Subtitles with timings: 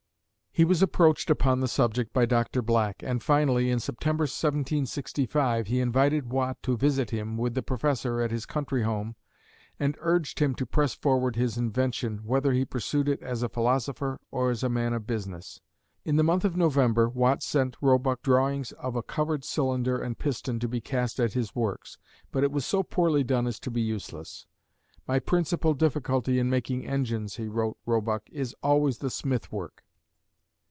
[0.53, 2.61] He was approached upon the subject by Dr.
[2.61, 8.19] Black, and finally, in September, 1765, he invited Watt to visit him with the Professor
[8.19, 9.15] at his country home,
[9.79, 14.19] and urged him to press forward his invention "whether he pursued it as a philosopher
[14.29, 15.61] or as a man of business."
[16.03, 20.59] In the month of November Watt sent Roebuck drawings of a covered cylinder and piston
[20.59, 21.97] to be cast at his works,
[22.29, 24.47] but it was so poorly done as to be useless.
[25.07, 29.85] "My principal difficulty in making engines," he wrote Roebuck, "is always the smith work."